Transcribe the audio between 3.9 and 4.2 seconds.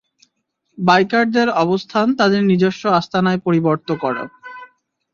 কর।